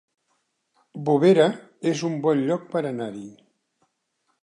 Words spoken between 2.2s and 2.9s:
bon lloc per